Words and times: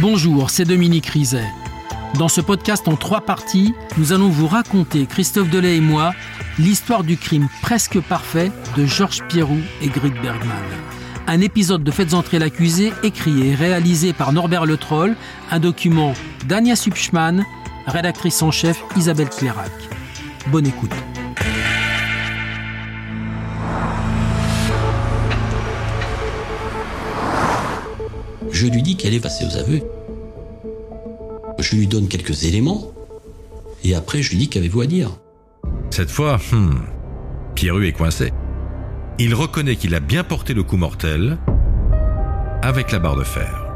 Bonjour, 0.00 0.50
c'est 0.50 0.64
Dominique 0.64 1.06
Rizet. 1.06 1.46
Dans 2.18 2.28
ce 2.28 2.40
podcast 2.40 2.88
en 2.88 2.96
trois 2.96 3.20
parties, 3.20 3.74
nous 3.96 4.12
allons 4.12 4.28
vous 4.28 4.46
raconter, 4.46 5.06
Christophe 5.06 5.50
Delay 5.50 5.76
et 5.76 5.80
moi, 5.80 6.12
l'histoire 6.58 7.04
du 7.04 7.16
crime 7.16 7.48
presque 7.62 8.00
parfait 8.00 8.50
de 8.76 8.86
Georges 8.86 9.22
Pierrou 9.28 9.58
et 9.82 9.88
Grit 9.88 10.12
Bergman. 10.22 10.54
Un 11.26 11.40
épisode 11.40 11.84
de 11.84 11.90
Faites 11.90 12.14
entrer 12.14 12.38
l'accusé, 12.38 12.92
écrit 13.02 13.48
et 13.48 13.54
réalisé 13.54 14.12
par 14.12 14.32
Norbert 14.32 14.66
Le 14.66 14.76
Troll, 14.76 15.16
un 15.50 15.58
document 15.58 16.12
d'Ania 16.46 16.76
Subschmann, 16.76 17.44
rédactrice 17.86 18.42
en 18.42 18.50
chef 18.50 18.82
Isabelle 18.96 19.30
Clairac. 19.30 19.72
Bonne 20.48 20.66
écoute. 20.66 20.92
Je 28.54 28.68
lui 28.68 28.82
dis 28.82 28.96
qu'elle 28.96 29.14
est 29.14 29.20
passée 29.20 29.44
aux 29.44 29.56
aveux. 29.56 29.82
Je 31.58 31.74
lui 31.74 31.88
donne 31.88 32.06
quelques 32.06 32.44
éléments. 32.44 32.92
Et 33.82 33.96
après, 33.96 34.22
je 34.22 34.30
lui 34.30 34.38
dis 34.38 34.48
qu'avez-vous 34.48 34.80
à 34.80 34.86
dire 34.86 35.10
Cette 35.90 36.08
fois, 36.08 36.38
hmm, 36.52 36.84
Pierru 37.56 37.88
est 37.88 37.92
coincé. 37.92 38.32
Il 39.18 39.34
reconnaît 39.34 39.74
qu'il 39.74 39.92
a 39.96 40.00
bien 40.00 40.22
porté 40.22 40.54
le 40.54 40.62
coup 40.62 40.76
mortel 40.76 41.36
avec 42.62 42.92
la 42.92 43.00
barre 43.00 43.16
de 43.16 43.24
fer. 43.24 43.66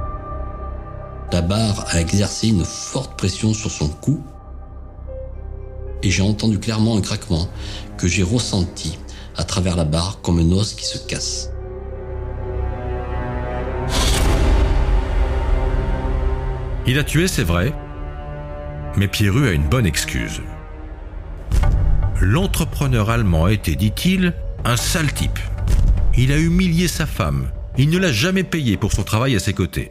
La 1.32 1.42
barre 1.42 1.84
a 1.88 2.00
exercé 2.00 2.46
une 2.46 2.64
forte 2.64 3.18
pression 3.18 3.54
sur 3.54 3.72
son 3.72 3.88
cou. 3.88 4.22
Et 6.04 6.10
j'ai 6.10 6.22
entendu 6.22 6.60
clairement 6.60 6.96
un 6.96 7.00
craquement 7.00 7.48
que 7.96 8.06
j'ai 8.06 8.22
ressenti 8.22 8.96
à 9.36 9.42
travers 9.42 9.74
la 9.74 9.84
barre 9.84 10.20
comme 10.22 10.38
un 10.38 10.52
os 10.52 10.74
qui 10.74 10.86
se 10.86 10.98
casse. 10.98 11.50
Il 16.86 16.98
a 16.98 17.04
tué, 17.04 17.28
c'est 17.28 17.44
vrai, 17.44 17.72
mais 18.96 19.08
Pierru 19.08 19.48
a 19.48 19.52
une 19.52 19.68
bonne 19.68 19.86
excuse. 19.86 20.42
L'entrepreneur 22.20 23.10
allemand 23.10 23.48
était, 23.48 23.76
dit-il, 23.76 24.34
un 24.64 24.76
sale 24.76 25.12
type. 25.12 25.38
Il 26.16 26.32
a 26.32 26.38
humilié 26.38 26.88
sa 26.88 27.06
femme. 27.06 27.48
Il 27.76 27.90
ne 27.90 27.98
l'a 27.98 28.12
jamais 28.12 28.42
payé 28.42 28.76
pour 28.76 28.92
son 28.92 29.04
travail 29.04 29.36
à 29.36 29.38
ses 29.38 29.52
côtés. 29.52 29.90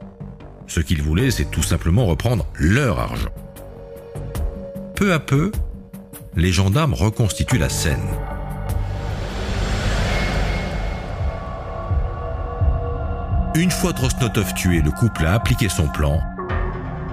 Ce 0.67 0.81
qu'il 0.81 1.01
voulait, 1.01 1.31
c'est 1.31 1.49
tout 1.49 1.63
simplement 1.63 2.05
reprendre 2.05 2.45
leur 2.55 2.99
argent. 2.99 3.29
Peu 4.95 5.13
à 5.13 5.19
peu, 5.19 5.51
les 6.35 6.51
gendarmes 6.51 6.93
reconstituent 6.93 7.57
la 7.57 7.69
scène. 7.69 8.03
Une 13.55 13.71
fois 13.71 13.93
Drosnotov 13.93 14.53
tué, 14.53 14.81
le 14.81 14.91
couple 14.91 15.25
a 15.25 15.33
appliqué 15.33 15.69
son 15.69 15.87
plan, 15.87 16.21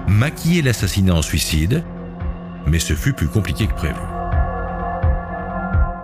maquillé 0.07 0.61
l'assassinat 0.61 1.15
en 1.15 1.21
suicide, 1.21 1.83
mais 2.67 2.79
ce 2.79 2.93
fut 2.93 3.13
plus 3.13 3.27
compliqué 3.27 3.67
que 3.67 3.73
prévu. 3.73 3.95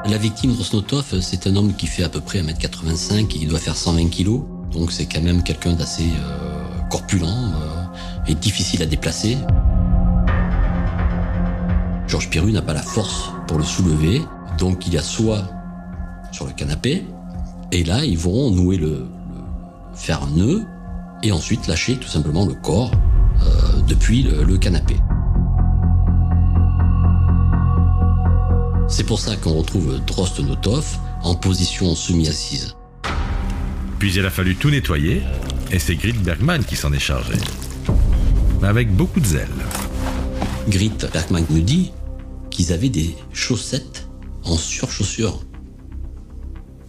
La 0.05 0.17
victime 0.17 0.53
Rosnotov, 0.53 1.19
c'est 1.21 1.47
un 1.47 1.55
homme 1.55 1.73
qui 1.73 1.87
fait 1.87 2.03
à 2.03 2.09
peu 2.09 2.21
près 2.21 2.41
1m85 2.41 3.35
et 3.35 3.39
il 3.41 3.47
doit 3.47 3.59
faire 3.59 3.75
120 3.75 4.09
kg. 4.09 4.41
Donc 4.71 4.91
c'est 4.91 5.05
quand 5.05 5.21
même 5.21 5.43
quelqu'un 5.43 5.73
d'assez 5.73 6.03
euh, 6.03 6.87
corpulent 6.89 7.23
euh, 7.23 8.27
et 8.27 8.33
difficile 8.33 8.81
à 8.81 8.85
déplacer. 8.85 9.37
Georges 12.07 12.29
Piru 12.29 12.51
n'a 12.51 12.61
pas 12.61 12.73
la 12.73 12.81
force 12.81 13.31
pour 13.47 13.57
le 13.57 13.63
soulever, 13.63 14.21
donc 14.57 14.87
il 14.87 14.93
y 14.93 14.97
a 14.97 15.01
soit 15.01 15.43
sur 16.31 16.45
le 16.45 16.51
canapé, 16.51 17.05
et 17.71 17.83
là 17.83 18.03
ils 18.03 18.17
vont 18.17 18.51
nouer 18.51 18.77
le, 18.77 18.87
le 18.87 19.05
faire 19.95 20.23
un 20.23 20.29
nœud 20.31 20.65
et 21.23 21.31
ensuite 21.31 21.67
lâcher 21.67 21.97
tout 21.97 22.07
simplement 22.07 22.45
le 22.45 22.53
corps 22.53 22.91
euh, 23.43 23.70
depuis 23.87 24.23
le, 24.23 24.43
le 24.43 24.57
canapé. 24.57 24.95
C'est 28.87 29.05
pour 29.05 29.19
ça 29.19 29.35
qu'on 29.37 29.53
retrouve 29.53 29.99
Drostnotov 30.05 30.85
en 31.23 31.35
position 31.35 31.95
semi-assise. 31.95 32.75
Puis 33.99 34.13
il 34.15 34.25
a 34.25 34.29
fallu 34.29 34.55
tout 34.55 34.69
nettoyer, 34.69 35.21
et 35.71 35.79
c'est 35.79 35.95
Grit 35.95 36.13
Bergman 36.13 36.63
qui 36.65 36.75
s'en 36.75 36.91
est 36.91 36.99
chargé. 36.99 37.35
Avec 38.61 38.93
beaucoup 38.93 39.19
de 39.19 39.25
zèle. 39.25 39.47
Grit 40.67 40.91
Bergman 41.13 41.45
me 41.49 41.61
dit 41.61 41.91
qu'ils 42.49 42.73
avaient 42.73 42.89
des 42.89 43.15
chaussettes 43.31 44.07
en 44.43 44.57
surchaussure 44.57 45.39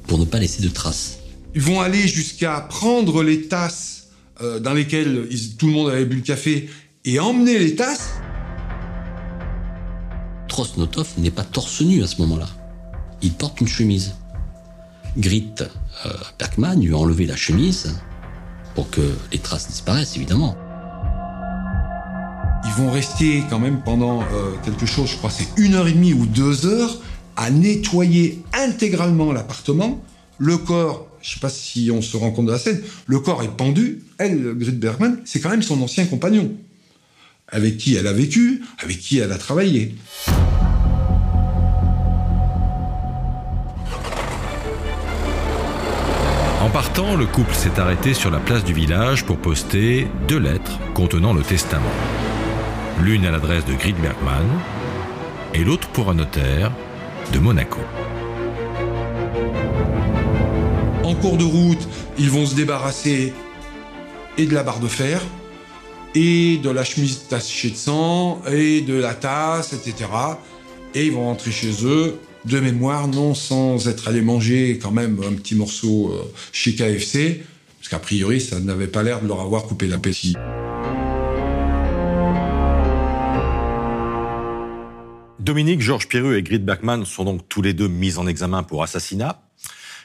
pour 0.06 0.18
ne 0.18 0.24
pas 0.24 0.38
laisser 0.38 0.62
de 0.62 0.68
traces. 0.68 1.18
Ils 1.54 1.62
vont 1.62 1.80
aller 1.80 2.08
jusqu'à 2.08 2.60
prendre 2.60 3.22
les 3.22 3.46
tasses 3.48 4.01
euh, 4.40 4.60
dans 4.60 4.72
lesquelles 4.72 5.26
ils- 5.30 5.56
tout 5.56 5.66
le 5.66 5.72
monde 5.72 5.90
avait 5.90 6.04
bu 6.06 6.16
le 6.16 6.22
café 6.22 6.68
et 7.04 7.18
emmener 7.20 7.58
les 7.58 7.74
tasses. 7.74 8.10
Trosnotov 10.48 11.08
n'est 11.18 11.30
pas 11.30 11.44
torse 11.44 11.80
nu 11.82 12.02
à 12.02 12.06
ce 12.06 12.20
moment-là. 12.22 12.48
Il 13.22 13.32
porte 13.32 13.60
une 13.60 13.68
chemise. 13.68 14.14
Grit 15.16 15.52
euh, 15.60 16.10
Bergman 16.38 16.80
lui 16.80 16.92
a 16.94 16.96
enlevé 16.98 17.26
la 17.26 17.36
chemise 17.36 17.98
pour 18.74 18.88
que 18.90 19.00
les 19.32 19.38
traces 19.38 19.68
disparaissent, 19.68 20.16
évidemment. 20.16 20.56
Ils 22.64 22.72
vont 22.82 22.90
rester 22.90 23.42
quand 23.50 23.58
même 23.58 23.82
pendant 23.82 24.22
euh, 24.22 24.52
quelque 24.64 24.86
chose, 24.86 25.10
je 25.10 25.16
crois 25.16 25.30
c'est 25.30 25.48
une 25.58 25.74
heure 25.74 25.88
et 25.88 25.92
demie 25.92 26.14
ou 26.14 26.26
deux 26.26 26.66
heures, 26.66 26.96
à 27.36 27.50
nettoyer 27.50 28.42
intégralement 28.54 29.32
l'appartement. 29.32 30.00
Le 30.44 30.56
corps, 30.56 31.06
je 31.22 31.34
sais 31.34 31.38
pas 31.38 31.48
si 31.48 31.92
on 31.94 32.02
se 32.02 32.16
rend 32.16 32.32
compte 32.32 32.46
de 32.46 32.50
la 32.50 32.58
scène, 32.58 32.82
le 33.06 33.20
corps 33.20 33.44
est 33.44 33.56
pendu. 33.56 34.02
Elle, 34.18 34.54
Grit 34.56 34.72
Bergman, 34.72 35.20
c'est 35.24 35.38
quand 35.38 35.50
même 35.50 35.62
son 35.62 35.80
ancien 35.80 36.04
compagnon, 36.04 36.52
avec 37.46 37.76
qui 37.76 37.94
elle 37.94 38.08
a 38.08 38.12
vécu, 38.12 38.60
avec 38.82 38.98
qui 38.98 39.18
elle 39.18 39.30
a 39.30 39.38
travaillé. 39.38 39.94
En 46.60 46.70
partant, 46.70 47.14
le 47.14 47.26
couple 47.26 47.54
s'est 47.54 47.78
arrêté 47.78 48.12
sur 48.12 48.32
la 48.32 48.40
place 48.40 48.64
du 48.64 48.72
village 48.72 49.24
pour 49.24 49.36
poster 49.36 50.08
deux 50.26 50.40
lettres 50.40 50.80
contenant 50.92 51.34
le 51.34 51.42
testament. 51.42 51.84
L'une 53.00 53.26
à 53.26 53.30
l'adresse 53.30 53.64
de 53.64 53.74
Grit 53.74 53.92
Bergman 53.92 54.48
et 55.54 55.62
l'autre 55.62 55.86
pour 55.90 56.10
un 56.10 56.14
notaire 56.14 56.72
de 57.32 57.38
Monaco. 57.38 57.78
En 61.12 61.14
cours 61.16 61.36
de 61.36 61.44
route, 61.44 61.88
ils 62.16 62.30
vont 62.30 62.46
se 62.46 62.54
débarrasser 62.54 63.34
et 64.38 64.46
de 64.46 64.54
la 64.54 64.62
barre 64.62 64.80
de 64.80 64.88
fer, 64.88 65.20
et 66.14 66.56
de 66.56 66.70
la 66.70 66.84
chemise 66.84 67.28
tachée 67.28 67.68
de 67.68 67.76
sang, 67.76 68.40
et 68.50 68.80
de 68.80 68.94
la 68.94 69.12
tasse, 69.12 69.74
etc. 69.74 70.08
Et 70.94 71.04
ils 71.04 71.12
vont 71.12 71.24
rentrer 71.24 71.50
chez 71.50 71.84
eux, 71.84 72.18
de 72.46 72.60
mémoire, 72.60 73.08
non 73.08 73.34
sans 73.34 73.88
être 73.88 74.08
allés 74.08 74.22
manger 74.22 74.78
quand 74.82 74.90
même 74.90 75.20
un 75.22 75.34
petit 75.34 75.54
morceau 75.54 76.12
euh, 76.14 76.32
chez 76.50 76.74
KFC, 76.74 77.44
parce 77.78 77.90
qu'a 77.90 77.98
priori, 77.98 78.40
ça 78.40 78.58
n'avait 78.58 78.86
pas 78.86 79.02
l'air 79.02 79.20
de 79.20 79.28
leur 79.28 79.42
avoir 79.42 79.64
coupé 79.64 79.88
l'appétit. 79.88 80.34
Dominique, 85.40 85.82
Georges 85.82 86.08
Pierru 86.08 86.38
et 86.38 86.42
Grit 86.42 86.60
Bergman 86.60 87.04
sont 87.04 87.24
donc 87.24 87.46
tous 87.50 87.60
les 87.60 87.74
deux 87.74 87.88
mis 87.88 88.16
en 88.16 88.26
examen 88.26 88.62
pour 88.62 88.82
assassinat. 88.82 89.42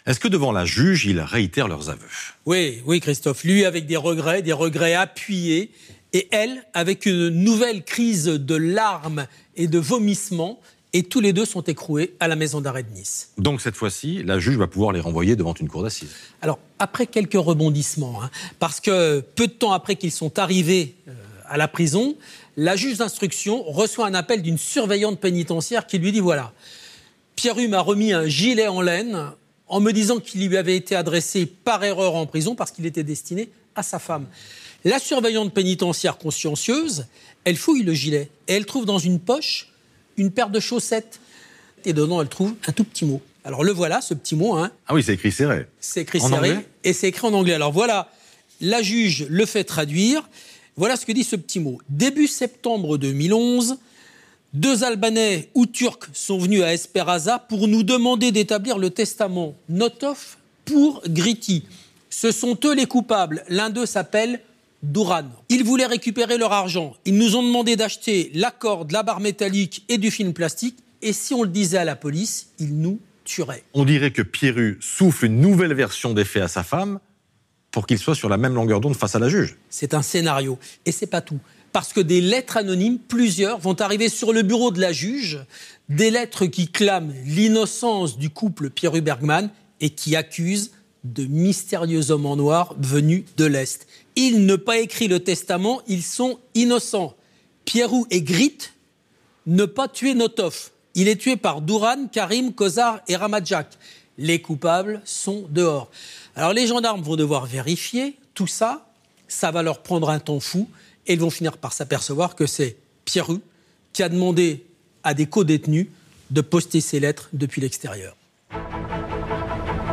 Est-ce 0.07 0.21
que 0.21 0.29
devant 0.29 0.53
la 0.53 0.63
juge, 0.63 1.05
ils 1.05 1.19
réitèrent 1.19 1.67
leurs 1.67 1.89
aveux? 1.89 2.07
Oui, 2.45 2.81
oui, 2.85 3.01
Christophe. 3.01 3.43
Lui 3.43 3.65
avec 3.65 3.85
des 3.85 3.97
regrets, 3.97 4.41
des 4.41 4.53
regrets 4.53 4.93
appuyés, 4.93 5.69
et 6.13 6.29
elle 6.31 6.63
avec 6.73 7.05
une 7.05 7.27
nouvelle 7.27 7.83
crise 7.83 8.25
de 8.25 8.55
larmes 8.55 9.27
et 9.57 9.67
de 9.67 9.77
vomissements, 9.77 10.61
et 10.93 11.03
tous 11.03 11.19
les 11.19 11.33
deux 11.33 11.43
sont 11.43 11.63
écroués 11.63 12.15
à 12.21 12.29
la 12.29 12.37
maison 12.37 12.61
d'arrêt 12.61 12.83
de 12.83 12.89
Nice. 12.91 13.31
Donc 13.37 13.59
cette 13.59 13.75
fois-ci, 13.75 14.23
la 14.23 14.39
juge 14.39 14.55
va 14.55 14.67
pouvoir 14.67 14.93
les 14.93 15.01
renvoyer 15.01 15.35
devant 15.35 15.53
une 15.53 15.67
cour 15.67 15.83
d'assises. 15.83 16.15
Alors, 16.41 16.57
après 16.79 17.05
quelques 17.05 17.33
rebondissements, 17.33 18.23
hein, 18.23 18.31
parce 18.59 18.79
que 18.79 19.19
peu 19.19 19.47
de 19.47 19.51
temps 19.51 19.73
après 19.73 19.97
qu'ils 19.97 20.13
sont 20.13 20.39
arrivés 20.39 20.95
euh, 21.09 21.11
à 21.49 21.57
la 21.57 21.67
prison, 21.67 22.15
la 22.55 22.77
juge 22.77 22.99
d'instruction 22.99 23.61
reçoit 23.63 24.07
un 24.07 24.13
appel 24.13 24.41
d'une 24.41 24.57
surveillante 24.57 25.19
pénitentiaire 25.19 25.85
qui 25.85 25.97
lui 25.97 26.13
dit 26.13 26.21
voilà, 26.21 26.53
Pierru 27.35 27.67
m'a 27.67 27.81
remis 27.81 28.13
un 28.13 28.25
gilet 28.25 28.69
en 28.69 28.81
laine 28.81 29.31
en 29.69 29.79
me 29.79 29.91
disant 29.91 30.19
qu'il 30.19 30.47
lui 30.47 30.57
avait 30.57 30.75
été 30.77 30.95
adressé 30.95 31.45
par 31.45 31.83
erreur 31.83 32.15
en 32.15 32.25
prison 32.25 32.55
parce 32.55 32.71
qu'il 32.71 32.85
était 32.85 33.03
destiné 33.03 33.49
à 33.75 33.83
sa 33.83 33.99
femme. 33.99 34.25
La 34.85 34.99
surveillante 34.99 35.53
pénitentiaire 35.53 36.17
consciencieuse, 36.17 37.05
elle 37.43 37.57
fouille 37.57 37.83
le 37.83 37.93
gilet 37.93 38.29
et 38.47 38.53
elle 38.53 38.65
trouve 38.65 38.85
dans 38.85 38.99
une 38.99 39.19
poche 39.19 39.69
une 40.17 40.31
paire 40.31 40.49
de 40.49 40.59
chaussettes. 40.59 41.19
Et 41.85 41.93
dedans, 41.93 42.21
elle 42.21 42.29
trouve 42.29 42.53
un 42.67 42.71
tout 42.71 42.83
petit 42.83 43.05
mot. 43.05 43.21
Alors 43.43 43.63
le 43.63 43.71
voilà, 43.71 44.01
ce 44.01 44.13
petit 44.13 44.35
mot, 44.35 44.55
hein, 44.55 44.71
Ah 44.87 44.93
oui, 44.93 45.03
c'est 45.03 45.13
écrit 45.13 45.31
serré. 45.31 45.67
c'est 45.79 46.01
écrit 46.01 46.19
En 46.21 46.27
serré 46.29 46.51
anglais? 46.51 46.65
et 46.83 46.93
c'est 46.93 47.07
écrit 47.07 47.27
en 47.27 47.33
anglais. 47.33 47.53
Alors 47.53 47.71
voilà, 47.71 48.11
la 48.61 48.81
juge 48.81 49.25
le 49.29 49.45
fait 49.45 49.63
traduire. 49.63 50.27
Voilà 50.75 50.95
ce 50.95 51.05
que 51.05 51.11
dit 51.11 51.23
ce 51.23 51.35
petit 51.35 51.59
mot. 51.59 51.79
Début 51.89 52.27
septembre 52.27 52.97
2011, 52.97 53.77
deux 54.57 54.83
Albanais 54.83 55.49
ou 55.53 55.67
Turcs 55.67 56.09
sont 56.13 56.39
venus 56.39 56.63
à 56.63 56.73
Esperaza 56.73 57.37
pour 57.37 57.67
nous 57.67 57.83
demander 57.83 58.31
d'établir 58.31 58.79
le 58.79 58.89
testament 58.89 59.53
Notov 59.69 60.37
pour 60.65 61.03
Gritti. 61.07 61.63
Ce 62.09 62.31
sont 62.31 62.57
eux 62.65 62.73
les 62.73 62.87
coupables. 62.87 63.43
L'un 63.49 63.69
d'eux 63.69 63.85
s'appelle 63.85 64.41
Douran. 64.81 65.25
Ils 65.49 65.63
voulaient 65.63 65.85
récupérer 65.85 66.39
leur 66.39 66.53
argent. 66.53 66.95
Ils 67.05 67.15
nous 67.15 67.35
ont 67.35 67.43
demandé 67.43 67.75
d'acheter 67.75 68.31
la 68.33 68.49
corde, 68.49 68.91
la 68.91 69.03
barre 69.03 69.19
métallique 69.19 69.85
et 69.89 69.99
du 69.99 70.09
film 70.09 70.33
plastique. 70.33 70.77
Et 71.03 71.13
si 71.13 71.35
on 71.35 71.43
le 71.43 71.49
disait 71.49 71.77
à 71.77 71.85
la 71.85 71.95
police, 71.95 72.47
ils 72.57 72.75
nous 72.75 72.99
tueraient. 73.25 73.63
On 73.75 73.85
dirait 73.85 74.11
que 74.11 74.23
Pierru 74.23 74.79
souffle 74.81 75.25
une 75.25 75.39
nouvelle 75.39 75.75
version 75.75 76.15
des 76.15 76.25
faits 76.25 76.43
à 76.43 76.47
sa 76.47 76.63
femme 76.63 76.99
pour 77.69 77.85
qu'il 77.85 77.99
soit 77.99 78.15
sur 78.15 78.29
la 78.29 78.37
même 78.37 78.55
longueur 78.55 78.81
d'onde 78.81 78.95
face 78.95 79.13
à 79.13 79.19
la 79.19 79.29
juge. 79.29 79.55
C'est 79.69 79.93
un 79.93 80.01
scénario. 80.01 80.57
Et 80.87 80.91
c'est 80.91 81.05
pas 81.05 81.21
tout. 81.21 81.39
Parce 81.77 81.93
que 81.93 81.99
des 82.01 82.21
lettres 82.21 82.57
anonymes, 82.57 82.97
plusieurs, 82.97 83.59
vont 83.59 83.79
arriver 83.79 84.09
sur 84.09 84.33
le 84.33 84.41
bureau 84.41 84.71
de 84.71 84.81
la 84.81 84.91
juge, 84.91 85.45
des 85.89 86.09
lettres 86.09 86.47
qui 86.47 86.69
clament 86.71 87.13
l'innocence 87.23 88.17
du 88.17 88.31
couple 88.31 88.71
Pierru 88.71 89.01
Bergman 89.01 89.51
et 89.79 89.91
qui 89.91 90.15
accusent 90.15 90.71
de 91.03 91.25
mystérieux 91.25 92.09
hommes 92.09 92.25
en 92.25 92.35
noir 92.35 92.73
venus 92.79 93.25
de 93.37 93.45
l'Est. 93.45 93.85
Ils 94.15 94.43
n'ont 94.43 94.57
pas 94.57 94.79
écrit 94.79 95.07
le 95.07 95.19
testament, 95.19 95.83
ils 95.85 96.01
sont 96.01 96.39
innocents. 96.55 97.15
Pierrot 97.63 98.07
et 98.09 98.23
Grit 98.23 98.57
ne 99.45 99.65
pas 99.65 99.87
tuer 99.87 100.15
Notov. 100.15 100.71
Il 100.95 101.07
est 101.07 101.21
tué 101.21 101.37
par 101.37 101.61
Douran, 101.61 102.07
Karim, 102.11 102.53
Kozar 102.53 103.01
et 103.07 103.15
Ramadjak. 103.15 103.67
Les 104.17 104.41
coupables 104.41 104.99
sont 105.05 105.45
dehors. 105.51 105.91
Alors 106.35 106.53
les 106.53 106.65
gendarmes 106.65 107.03
vont 107.03 107.17
devoir 107.17 107.45
vérifier 107.45 108.17
tout 108.33 108.47
ça. 108.47 108.89
Ça 109.27 109.51
va 109.51 109.61
leur 109.61 109.83
prendre 109.83 110.09
un 110.09 110.17
temps 110.17 110.39
fou 110.39 110.67
et 111.07 111.13
ils 111.13 111.19
vont 111.19 111.29
finir 111.29 111.57
par 111.57 111.73
s'apercevoir 111.73 112.35
que 112.35 112.45
c'est 112.45 112.77
Pierru 113.05 113.39
qui 113.93 114.03
a 114.03 114.09
demandé 114.09 114.65
à 115.03 115.13
des 115.13 115.25
co-détenus 115.25 115.87
de 116.29 116.41
poster 116.41 116.81
ses 116.81 116.99
lettres 116.99 117.29
depuis 117.33 117.61
l'extérieur. 117.61 118.15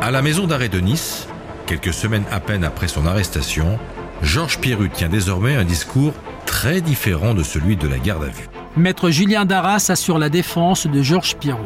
À 0.01 0.11
la 0.11 0.21
maison 0.21 0.45
d'arrêt 0.45 0.69
de 0.69 0.79
Nice, 0.79 1.27
quelques 1.65 1.93
semaines 1.93 2.25
à 2.31 2.39
peine 2.39 2.63
après 2.63 2.87
son 2.87 3.05
arrestation, 3.05 3.79
Georges 4.21 4.59
Pierru 4.59 4.89
tient 4.89 5.09
désormais 5.09 5.55
un 5.55 5.63
discours 5.63 6.13
très 6.45 6.81
différent 6.81 7.33
de 7.33 7.43
celui 7.43 7.75
de 7.77 7.87
la 7.87 7.97
garde 7.97 8.23
à 8.23 8.27
vue. 8.27 8.49
Maître 8.77 9.09
Julien 9.09 9.45
Darras 9.45 9.85
assure 9.89 10.19
la 10.19 10.29
défense 10.29 10.85
de 10.85 11.01
Georges 11.01 11.37
Pierru. 11.37 11.65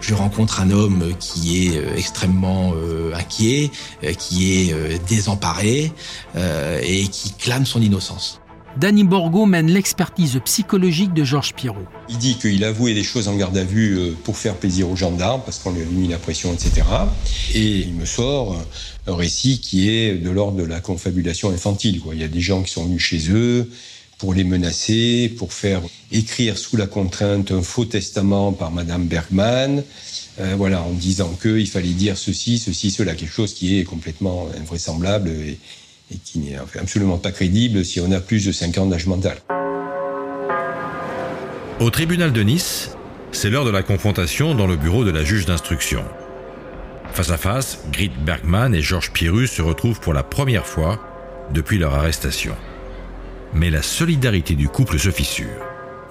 Je 0.00 0.14
rencontre 0.14 0.60
un 0.60 0.70
homme 0.70 1.14
qui 1.18 1.68
est 1.68 1.78
euh, 1.78 1.96
extrêmement 1.96 2.72
euh, 2.74 3.14
inquiet, 3.14 3.70
euh, 4.04 4.12
qui 4.12 4.70
est 4.70 5.06
désemparé 5.08 5.92
et 6.82 7.08
qui 7.08 7.32
clame 7.32 7.64
son 7.64 7.80
innocence. 7.80 8.40
Danny 8.78 9.04
Borgo 9.04 9.46
mène 9.46 9.68
l'expertise 9.68 10.38
psychologique 10.44 11.14
de 11.14 11.24
Georges 11.24 11.54
Pirot. 11.54 11.86
Il 12.10 12.18
dit 12.18 12.36
qu'il 12.36 12.62
avouait 12.62 12.92
des 12.92 13.04
choses 13.04 13.26
en 13.26 13.34
garde 13.34 13.56
à 13.56 13.64
vue 13.64 13.98
euh, 13.98 14.14
pour 14.22 14.36
faire 14.36 14.54
plaisir 14.54 14.90
aux 14.90 14.96
gendarmes, 14.96 15.40
parce 15.46 15.58
qu'on 15.58 15.72
lui 15.72 15.80
a 15.80 15.86
mis 15.86 16.08
la 16.08 16.18
pression, 16.18 16.52
etc. 16.52 16.86
Et 17.54 17.78
il 17.78 17.94
me 17.94 18.04
sort 18.04 18.62
un 19.06 19.16
récit 19.16 19.60
qui 19.60 19.88
est 19.88 20.16
de 20.16 20.28
l'ordre 20.28 20.58
de 20.58 20.64
la 20.64 20.80
confabulation 20.80 21.50
infantile. 21.50 22.02
Il 22.12 22.20
y 22.20 22.24
a 22.24 22.28
des 22.28 22.42
gens 22.42 22.62
qui 22.62 22.70
sont 22.70 22.84
venus 22.84 23.00
chez 23.00 23.30
eux 23.30 23.70
pour 24.18 24.34
les 24.34 24.44
menacer, 24.44 25.32
pour 25.38 25.54
faire 25.54 25.80
écrire 26.12 26.58
sous 26.58 26.76
la 26.76 26.86
contrainte 26.86 27.52
un 27.52 27.62
faux 27.62 27.86
testament 27.86 28.52
par 28.52 28.72
Madame 28.72 29.06
Bergman, 29.06 29.82
euh, 30.38 30.54
voilà, 30.56 30.82
en 30.82 30.92
disant 30.92 31.32
qu'il 31.40 31.66
fallait 31.68 31.88
dire 31.88 32.18
ceci, 32.18 32.58
ceci, 32.58 32.90
cela, 32.90 33.14
quelque 33.14 33.32
chose 33.32 33.54
qui 33.54 33.78
est 33.78 33.84
complètement 33.84 34.48
invraisemblable 34.58 35.30
et, 35.30 35.58
et 36.12 36.16
qui 36.18 36.38
n'est 36.38 36.56
absolument 36.78 37.18
pas 37.18 37.32
crédible 37.32 37.84
si 37.84 38.00
on 38.00 38.10
a 38.12 38.20
plus 38.20 38.46
de 38.46 38.52
5 38.52 38.78
ans 38.78 38.86
d'âge 38.86 39.06
mental. 39.06 39.38
Au 41.80 41.90
tribunal 41.90 42.32
de 42.32 42.42
Nice, 42.42 42.96
c'est 43.32 43.50
l'heure 43.50 43.64
de 43.64 43.70
la 43.70 43.82
confrontation 43.82 44.54
dans 44.54 44.66
le 44.66 44.76
bureau 44.76 45.04
de 45.04 45.10
la 45.10 45.24
juge 45.24 45.46
d'instruction. 45.46 46.02
Face 47.12 47.30
à 47.30 47.36
face, 47.36 47.80
Grit 47.92 48.10
Bergman 48.24 48.74
et 48.74 48.82
Georges 48.82 49.12
Pirus 49.12 49.52
se 49.52 49.62
retrouvent 49.62 50.00
pour 50.00 50.14
la 50.14 50.22
première 50.22 50.66
fois 50.66 51.00
depuis 51.52 51.78
leur 51.78 51.94
arrestation. 51.94 52.54
Mais 53.52 53.70
la 53.70 53.82
solidarité 53.82 54.54
du 54.54 54.68
couple 54.68 54.98
se 54.98 55.10
fissure. 55.10 55.46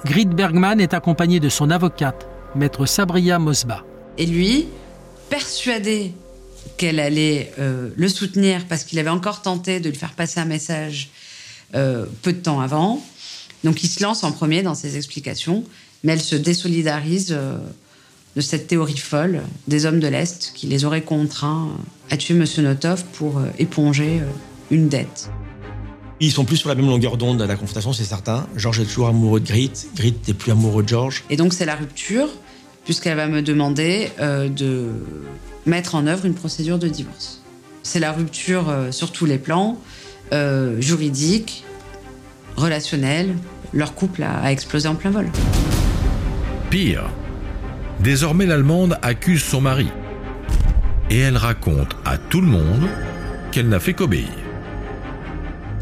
Grit 0.05 0.25
Bergman 0.25 0.79
est 0.79 0.93
accompagné 0.93 1.39
de 1.39 1.49
son 1.49 1.71
avocate, 1.71 2.27
maître 2.55 2.85
Sabria 2.85 3.39
Mosba. 3.39 3.83
Et 4.17 4.25
lui, 4.25 4.67
persuadé 5.29 6.13
qu'elle 6.77 6.99
allait 6.99 7.51
euh, 7.59 7.89
le 7.95 8.09
soutenir 8.09 8.65
parce 8.67 8.83
qu'il 8.83 8.99
avait 8.99 9.09
encore 9.09 9.41
tenté 9.41 9.79
de 9.79 9.89
lui 9.89 9.97
faire 9.97 10.13
passer 10.13 10.39
un 10.39 10.45
message 10.45 11.09
euh, 11.73 12.05
peu 12.21 12.33
de 12.33 12.39
temps 12.39 12.61
avant. 12.61 13.03
Donc 13.63 13.83
il 13.83 13.87
se 13.87 14.03
lance 14.03 14.23
en 14.23 14.31
premier 14.31 14.61
dans 14.61 14.75
ses 14.75 14.97
explications, 14.97 15.63
mais 16.03 16.13
elle 16.13 16.21
se 16.21 16.35
désolidarise 16.35 17.29
euh, 17.31 17.57
de 18.35 18.41
cette 18.41 18.67
théorie 18.67 18.97
folle 18.97 19.41
des 19.67 19.85
hommes 19.85 19.99
de 19.99 20.07
l'Est 20.07 20.51
qui 20.53 20.67
les 20.67 20.85
auraient 20.85 21.03
contraints 21.03 21.69
à 22.11 22.17
tuer 22.17 22.35
M. 22.35 22.45
Notov 22.57 23.03
pour 23.13 23.41
éponger 23.57 24.21
une 24.71 24.89
dette. 24.89 25.29
Ils 26.19 26.31
sont 26.31 26.45
plus 26.45 26.57
sur 26.57 26.69
la 26.69 26.75
même 26.75 26.87
longueur 26.87 27.17
d'onde 27.17 27.41
à 27.41 27.47
la 27.47 27.55
confrontation, 27.55 27.93
c'est 27.93 28.03
certain. 28.03 28.47
George 28.55 28.79
est 28.79 28.85
toujours 28.85 29.07
amoureux 29.07 29.39
de 29.39 29.45
Grit, 29.45 29.71
Grit 29.95 30.15
n'est 30.27 30.33
plus 30.33 30.51
amoureux 30.51 30.83
de 30.83 30.87
George. 30.87 31.23
Et 31.29 31.37
donc 31.37 31.53
c'est 31.53 31.65
la 31.65 31.75
rupture, 31.75 32.29
puisqu'elle 32.85 33.17
va 33.17 33.27
me 33.27 33.41
demander 33.41 34.09
de 34.19 34.91
mettre 35.65 35.95
en 35.95 36.07
œuvre 36.07 36.25
une 36.25 36.35
procédure 36.35 36.79
de 36.79 36.87
divorce. 36.87 37.41
C'est 37.83 37.99
la 37.99 38.11
rupture 38.11 38.69
euh, 38.69 38.91
sur 38.91 39.11
tous 39.11 39.25
les 39.25 39.37
plans, 39.37 39.77
euh, 40.33 40.79
juridique, 40.81 41.63
relationnel. 42.55 43.35
Leur 43.73 43.93
couple 43.93 44.23
a, 44.23 44.51
explosé 44.51 44.87
en 44.87 44.95
plein 44.95 45.11
vol. 45.11 45.27
Pire, 46.69 47.09
désormais 47.99 48.45
l'Allemande 48.45 48.97
accuse 49.01 49.43
son 49.43 49.61
mari. 49.61 49.87
Et 51.09 51.19
elle 51.19 51.37
raconte 51.37 51.95
à 52.05 52.17
tout 52.17 52.41
le 52.41 52.47
monde 52.47 52.87
qu'elle 53.51 53.69
n'a 53.69 53.79
fait 53.79 53.93
qu'obéir. 53.93 54.29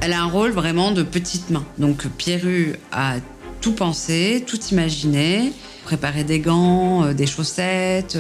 Elle 0.01 0.11
a 0.11 0.21
un 0.21 0.27
rôle 0.27 0.51
vraiment 0.51 0.91
de 0.91 1.03
petite 1.03 1.49
main. 1.49 1.63
Donc 1.77 2.05
Pierru 2.17 2.75
a 2.91 3.15
tout 3.63 3.73
pensé, 3.73 4.43
tout 4.45 4.59
imaginé 4.71 5.53
préparer 5.83 6.23
des 6.23 6.39
gants, 6.39 7.03
euh, 7.03 7.13
des 7.13 7.27
chaussettes. 7.27 8.17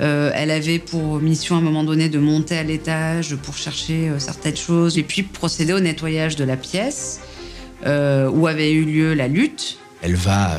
Euh, 0.00 0.30
elle 0.34 0.50
avait 0.50 0.78
pour 0.78 1.20
mission 1.20 1.56
à 1.56 1.58
un 1.58 1.62
moment 1.62 1.84
donné 1.84 2.08
de 2.08 2.18
monter 2.18 2.58
à 2.58 2.62
l'étage 2.62 3.36
pour 3.36 3.56
chercher 3.56 4.08
euh, 4.08 4.18
certaines 4.18 4.56
choses 4.56 4.98
et 4.98 5.02
puis 5.02 5.22
procéder 5.22 5.72
au 5.72 5.80
nettoyage 5.80 6.36
de 6.36 6.44
la 6.44 6.56
pièce 6.56 7.20
où 7.86 8.48
avait 8.48 8.72
eu 8.72 8.84
lieu 8.84 9.14
la 9.14 9.28
lutte. 9.28 9.78
Elle 10.02 10.16
va 10.16 10.56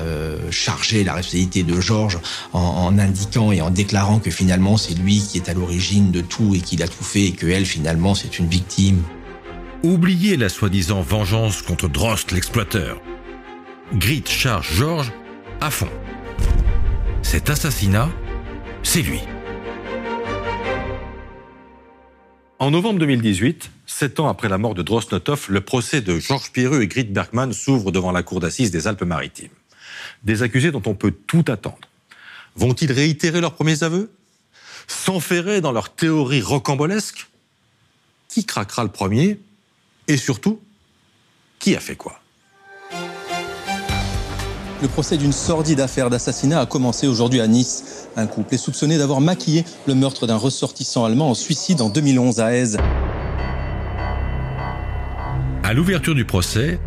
charger 0.51 1.04
la 1.04 1.13
responsabilité 1.16 1.63
de 1.63 1.81
Georges 1.81 2.18
en, 2.54 2.98
indiquant 2.98 3.51
et 3.51 3.60
en 3.60 3.69
déclarant 3.69 4.19
que 4.19 4.31
finalement 4.31 4.77
c'est 4.77 4.98
lui 4.98 5.21
qui 5.21 5.38
est 5.38 5.50
à 5.50 5.54
l'origine 5.54 6.12
de 6.12 6.21
tout 6.21 6.56
et 6.56 6.60
qu'il 6.60 6.81
a 6.81 6.88
tout 6.88 7.04
fait 7.04 7.25
et 7.25 7.31
que 7.33 7.45
elle 7.45 7.66
finalement 7.66 8.16
c'est 8.16 8.39
une 8.39 8.48
victime. 8.48 9.04
Oubliez 9.83 10.38
la 10.38 10.48
soi-disant 10.48 11.01
vengeance 11.01 11.62
contre 11.62 11.89
Drost 11.89 12.31
l'exploiteur. 12.31 13.01
Grit 13.94 14.23
charge 14.28 14.71
Georges 14.75 15.11
à 15.61 15.71
fond. 15.71 15.90
Cet 17.23 17.49
assassinat, 17.49 18.07
c'est 18.83 19.02
lui. 19.02 19.19
En 22.59 22.69
novembre 22.69 22.99
2018, 22.99 23.71
sept 23.87 24.19
ans 24.19 24.28
après 24.28 24.47
la 24.47 24.59
mort 24.59 24.75
de 24.75 24.83
Drosnotov, 24.83 25.47
le 25.49 25.61
procès 25.61 26.02
de 26.02 26.19
Georges 26.19 26.52
Pierreux 26.52 26.83
et 26.83 26.87
Grit 26.87 27.06
Bergman 27.06 27.52
s'ouvre 27.52 27.92
devant 27.92 28.11
la 28.11 28.21
cour 28.21 28.40
d'assises 28.40 28.69
des 28.69 28.85
Alpes-Maritimes. 28.85 29.49
Des 30.21 30.44
accusés 30.44 30.69
dont 30.69 30.83
on 30.85 30.94
peut 30.94 31.11
tout 31.25 31.45
attendre. 31.47 31.90
Vont-ils 32.56 32.92
réitérer 32.92 33.42
leurs 33.42 33.56
premiers 33.56 33.81
aveux? 33.81 34.11
S'enferrer 34.87 35.61
dans 35.61 35.71
leur 35.71 35.95
théorie 35.95 36.44
rocambolesque? 36.44 37.28
Qui 38.28 38.45
craquera 38.45 38.83
le 38.83 38.92
premier? 38.92 39.40
Et 40.07 40.18
surtout, 40.18 40.61
qui 41.57 41.75
a 41.75 41.80
fait 41.80 41.95
quoi? 41.95 42.21
Le 44.81 44.88
procès 44.88 45.18
d'une 45.18 45.33
sordide 45.33 45.81
affaire 45.81 46.09
d'assassinat 46.09 46.62
a 46.62 46.66
commencé 46.66 47.07
aujourd'hui 47.07 47.42
à 47.42 47.48
Nice. 47.48 48.07
Un 48.16 48.28
couple 48.28 48.56
est 48.56 48.57
soupçonné 48.57 48.98
d'avoir 48.98 49.21
maquillé 49.21 49.66
le 49.88 49.95
meurtre 49.95 50.26
d'un 50.28 50.38
ressortissant 50.38 51.06
allemand 51.06 51.30
en 51.30 51.33
suicide 51.33 51.81
en 51.81 51.90
2011 51.90 52.40
à 52.40 52.54
Aise. 52.54 52.78
À 55.64 55.74
l'ouverture 55.74 56.16
du 56.16 56.26
procès, 56.26 56.80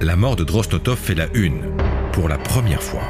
la 0.00 0.16
mort 0.16 0.36
de 0.36 0.44
Drosnotov 0.44 0.98
fait 0.98 1.14
la 1.14 1.26
une, 1.34 1.62
pour 2.12 2.28
la 2.28 2.38
première 2.38 2.82
fois. 2.82 3.02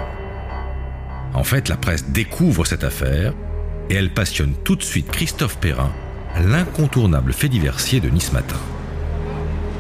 En 1.35 1.45
fait, 1.45 1.69
la 1.69 1.77
presse 1.77 2.07
découvre 2.11 2.65
cette 2.65 2.85
affaire 2.85 3.35
et 3.89 3.95
elle 3.95 4.13
passionne 4.13 4.55
tout 4.65 4.77
de 4.77 4.83
suite 4.83 5.11
Christophe 5.11 5.59
Perrin, 5.59 5.91
l'incontournable 6.47 7.33
fait 7.33 7.49
diversier 7.49 8.01
de 8.01 8.09
Nice 8.09 8.33
Matin. 8.33 8.57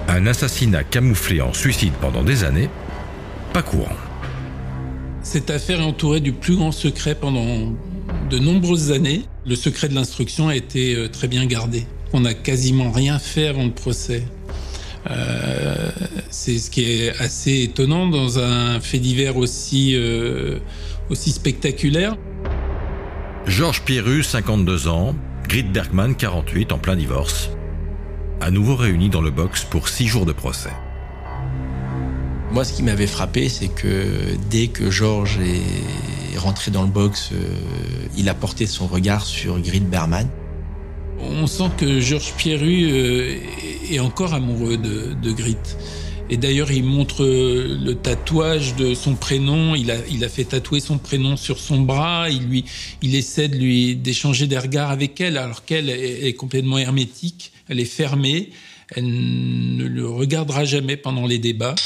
Un 0.09 0.27
assassinat 0.27 0.83
camouflé 0.83 1.41
en 1.41 1.53
suicide 1.53 1.93
pendant 2.01 2.25
des 2.25 2.43
années, 2.43 2.69
pas 3.53 3.63
courant. 3.63 3.97
Cette 5.23 5.51
affaire 5.51 5.81
est 5.81 5.85
entourée 5.85 6.21
du 6.21 6.33
plus 6.33 6.57
grand 6.57 6.73
secret 6.73 7.15
pendant 7.15 7.73
de 8.31 8.39
nombreuses 8.39 8.91
années. 8.91 9.25
Le 9.47 9.55
secret 9.55 9.89
de 9.89 9.95
l'instruction 9.95 10.49
a 10.49 10.57
été 10.57 10.95
euh, 10.95 11.09
très 11.09 11.29
bien 11.29 11.45
gardé. 11.47 11.87
On 12.13 12.21
n'a 12.21 12.35
quasiment 12.35 12.91
rien 12.91 13.19
fait 13.19 13.47
avant 13.47 13.65
le 13.65 13.71
procès. 13.71 14.25
Euh, 15.11 15.91
c'est 16.31 16.59
ce 16.59 16.71
qui 16.71 16.85
est 16.85 17.11
assez 17.21 17.63
étonnant 17.63 18.07
dans 18.09 18.39
un 18.39 18.81
fait 18.81 18.99
divers 18.99 19.37
aussi, 19.37 19.93
euh, 19.95 20.59
aussi 21.11 21.33
spectaculaire. 21.33 22.17
Georges 23.47 23.83
Pierru, 23.83 24.23
52 24.23 24.89
ans, 24.89 25.15
Grit 25.49 25.65
Bergman, 25.65 26.15
48, 26.15 26.73
en 26.73 26.79
plein 26.79 26.97
divorce, 26.97 27.51
à 28.41 28.51
nouveau 28.51 28.77
réunis 28.77 29.09
dans 29.11 29.23
le 29.23 29.31
box 29.31 29.65
pour 29.65 29.89
six 29.89 30.07
jours 30.07 30.27
de 30.27 30.33
procès. 30.33 30.71
Moi, 32.53 32.65
ce 32.65 32.73
qui 32.73 32.83
m'avait 32.83 33.07
frappé, 33.07 33.49
c'est 33.49 33.69
que 33.69 34.37
dès 34.51 34.67
que 34.67 34.91
Georges 34.91 35.39
est 35.39 36.37
rentré 36.37 36.73
dans 36.73 36.83
le 36.83 36.89
box, 36.89 37.31
euh, 37.33 37.37
il 38.17 38.29
a 38.29 38.35
porté 38.35 38.67
son 38.67 38.89
regard 38.89 39.25
sur 39.25 39.61
Grid 39.61 39.89
Berman. 39.89 40.29
On 41.21 41.47
sent 41.47 41.71
que 41.79 42.01
Georges 42.01 42.33
Pierru 42.37 42.91
euh, 42.91 43.39
est 43.89 44.01
encore 44.01 44.35
amoureux 44.35 44.77
de, 44.77 45.31
Grit. 45.31 45.57
Et 46.29 46.37
d'ailleurs, 46.37 46.73
il 46.73 46.83
montre 46.83 47.23
euh, 47.23 47.79
le 47.81 47.95
tatouage 47.95 48.75
de 48.75 48.95
son 48.95 49.15
prénom. 49.15 49.77
Il 49.77 49.93
a, 49.93 50.29
fait 50.29 50.45
tatouer 50.45 50.81
son 50.81 50.99
prénom 50.99 51.37
sur 51.37 51.61
son 51.61 51.83
bras. 51.83 52.27
Il 52.31 53.15
essaie 53.15 53.47
de 53.47 53.57
lui 53.57 53.95
d'échanger 53.95 54.49
des 54.49 54.59
regards 54.59 54.91
avec 54.91 55.21
elle, 55.21 55.39
alors 55.39 55.65
qu'elle 55.65 55.89
est 55.89 56.35
complètement 56.35 56.79
hermétique. 56.79 57.53
Elle 57.69 57.79
est 57.79 57.85
fermée. 57.85 58.51
Elle 58.97 59.07
ne 59.07 59.85
le 59.85 60.09
regardera 60.09 60.65
jamais 60.65 60.97
pendant 60.97 61.29
les 61.29 61.39
débats. 61.39 61.77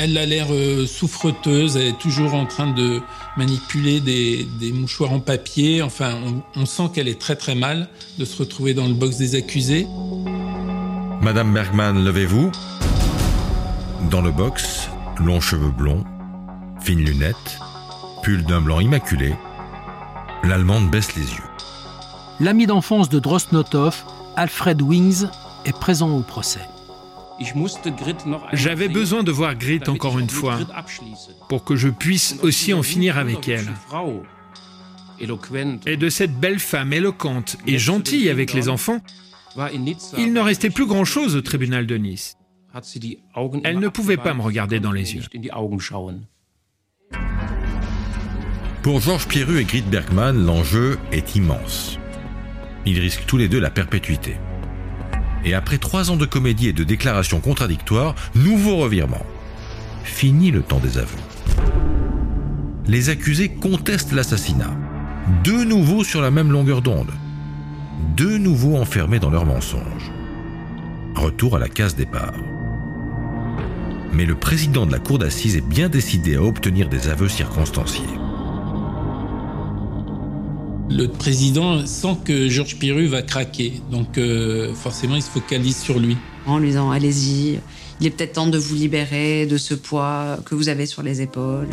Elle 0.00 0.16
a 0.16 0.26
l'air 0.26 0.46
euh, 0.50 0.86
souffreteuse, 0.86 1.76
elle 1.76 1.88
est 1.88 1.98
toujours 1.98 2.34
en 2.34 2.46
train 2.46 2.72
de 2.72 3.00
manipuler 3.36 3.98
des, 4.00 4.46
des 4.60 4.70
mouchoirs 4.70 5.12
en 5.12 5.18
papier. 5.18 5.82
Enfin, 5.82 6.14
on, 6.24 6.60
on 6.60 6.66
sent 6.66 6.90
qu'elle 6.94 7.08
est 7.08 7.20
très 7.20 7.34
très 7.34 7.56
mal 7.56 7.88
de 8.16 8.24
se 8.24 8.38
retrouver 8.38 8.74
dans 8.74 8.86
le 8.86 8.94
box 8.94 9.16
des 9.16 9.34
accusés. 9.34 9.88
Madame 11.20 11.52
Bergman, 11.52 12.04
levez-vous. 12.04 12.52
Dans 14.08 14.20
le 14.20 14.30
box, 14.30 14.88
longs 15.18 15.40
cheveux 15.40 15.72
blonds, 15.72 16.04
fines 16.80 17.04
lunettes, 17.04 17.58
pull 18.22 18.44
d'un 18.44 18.60
blanc 18.60 18.78
immaculé, 18.78 19.34
l'Allemande 20.44 20.90
baisse 20.90 21.16
les 21.16 21.24
yeux. 21.24 21.42
L'ami 22.38 22.66
d'enfance 22.66 23.08
de 23.08 23.18
Drosnotov, 23.18 24.04
Alfred 24.36 24.80
Wings, 24.80 25.26
est 25.64 25.76
présent 25.76 26.10
au 26.16 26.20
procès. 26.20 26.60
J'avais 28.52 28.88
besoin 28.88 29.22
de 29.22 29.30
voir 29.30 29.54
Grit 29.54 29.80
encore 29.86 30.18
une 30.18 30.30
fois 30.30 30.58
pour 31.48 31.64
que 31.64 31.76
je 31.76 31.88
puisse 31.88 32.36
aussi 32.42 32.74
en 32.74 32.82
finir 32.82 33.18
avec 33.18 33.48
elle. 33.48 33.68
Et 35.86 35.96
de 35.96 36.08
cette 36.08 36.38
belle 36.38 36.58
femme 36.58 36.92
éloquente 36.92 37.56
et 37.66 37.78
gentille 37.78 38.28
avec 38.28 38.52
les 38.52 38.68
enfants, 38.68 39.00
il 40.16 40.32
ne 40.32 40.40
restait 40.40 40.70
plus 40.70 40.86
grand-chose 40.86 41.36
au 41.36 41.40
tribunal 41.40 41.86
de 41.86 41.96
Nice. 41.96 42.36
Elle 43.64 43.78
ne 43.78 43.88
pouvait 43.88 44.16
pas 44.16 44.34
me 44.34 44.42
regarder 44.42 44.80
dans 44.80 44.92
les 44.92 45.14
yeux. 45.14 45.22
Pour 48.82 49.00
Georges 49.00 49.26
Pierru 49.26 49.58
et 49.58 49.64
Grit 49.64 49.82
Bergman, 49.82 50.46
l'enjeu 50.46 50.98
est 51.12 51.34
immense. 51.34 51.98
Ils 52.86 53.00
risquent 53.00 53.26
tous 53.26 53.36
les 53.36 53.48
deux 53.48 53.60
la 53.60 53.70
perpétuité. 53.70 54.36
Et 55.44 55.54
après 55.54 55.78
trois 55.78 56.10
ans 56.10 56.16
de 56.16 56.26
comédie 56.26 56.68
et 56.68 56.72
de 56.72 56.84
déclarations 56.84 57.40
contradictoires, 57.40 58.14
nouveau 58.34 58.76
revirement. 58.76 59.24
Fini 60.04 60.50
le 60.50 60.62
temps 60.62 60.80
des 60.80 60.98
aveux. 60.98 61.18
Les 62.86 63.10
accusés 63.10 63.50
contestent 63.50 64.12
l'assassinat. 64.12 64.76
De 65.44 65.64
nouveau 65.64 66.04
sur 66.04 66.22
la 66.22 66.30
même 66.30 66.50
longueur 66.50 66.82
d'onde. 66.82 67.12
De 68.16 68.38
nouveau 68.38 68.76
enfermés 68.76 69.18
dans 69.18 69.30
leurs 69.30 69.46
mensonges. 69.46 70.10
Retour 71.14 71.56
à 71.56 71.58
la 71.58 71.68
case 71.68 71.94
départ. 71.94 72.34
Mais 74.12 74.24
le 74.24 74.34
président 74.34 74.86
de 74.86 74.92
la 74.92 74.98
cour 74.98 75.18
d'assises 75.18 75.56
est 75.56 75.66
bien 75.66 75.88
décidé 75.88 76.36
à 76.36 76.42
obtenir 76.42 76.88
des 76.88 77.08
aveux 77.08 77.28
circonstanciés. 77.28 78.17
Le 80.90 81.06
président 81.06 81.84
sent 81.86 82.16
que 82.24 82.48
Georges 82.48 82.76
Piru 82.76 83.06
va 83.06 83.22
craquer, 83.22 83.74
donc 83.90 84.16
euh, 84.16 84.74
forcément 84.74 85.16
il 85.16 85.22
se 85.22 85.30
focalise 85.30 85.76
sur 85.76 85.98
lui. 85.98 86.16
En 86.46 86.58
lui 86.58 86.68
disant 86.68 86.90
allez-y, 86.90 87.58
il 88.00 88.06
est 88.06 88.10
peut-être 88.10 88.32
temps 88.34 88.46
de 88.46 88.56
vous 88.56 88.74
libérer 88.74 89.46
de 89.46 89.58
ce 89.58 89.74
poids 89.74 90.38
que 90.46 90.54
vous 90.54 90.68
avez 90.70 90.86
sur 90.86 91.02
les 91.02 91.20
épaules. 91.20 91.68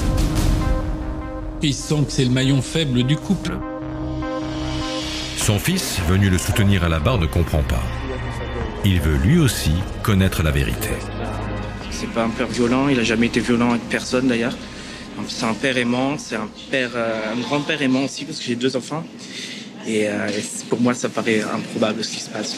Il 1.62 1.74
sent 1.74 2.04
que 2.06 2.12
c'est 2.12 2.26
le 2.26 2.32
maillon 2.32 2.62
faible 2.62 3.04
du 3.04 3.16
couple. 3.16 3.58
Son 5.38 5.60
fils, 5.60 6.00
venu 6.10 6.30
le 6.30 6.38
soutenir 6.38 6.84
à 6.84 6.90
la 6.90 7.00
barre, 7.00 7.20
ne 7.20 7.26
comprend 7.26 7.64
pas. 7.64 7.84
Il 8.84 9.00
veut 9.00 9.18
lui 9.18 9.40
aussi 9.40 9.72
connaître 10.04 10.44
la 10.44 10.52
vérité. 10.52 10.90
C'est 11.90 12.10
pas 12.10 12.26
un 12.26 12.30
père 12.30 12.48
violent, 12.48 12.90
il 12.90 13.00
a 13.00 13.04
jamais 13.04 13.28
été 13.28 13.40
violent 13.40 13.70
avec 13.72 13.88
personne 13.88 14.28
d'ailleurs. 14.28 14.56
C'est 15.28 15.46
un 15.46 15.54
père 15.54 15.78
aimant, 15.78 16.18
c'est 16.18 16.36
un 16.36 16.50
père, 16.70 16.92
euh, 16.96 17.34
un 17.34 17.40
grand-père 17.40 17.82
aimant 17.82 18.04
aussi 18.04 18.26
parce 18.26 18.40
que 18.40 18.46
j'ai 18.46 18.56
deux 18.56 18.76
enfants. 18.76 19.04
Et 19.88 20.08
euh, 20.08 20.30
pour 20.70 20.82
moi, 20.82 20.94
ça 20.94 21.10
paraît 21.10 21.42
improbable 21.42 22.04
ce 22.04 22.12
qui 22.12 22.22
se 22.22 22.30
passe. 22.30 22.58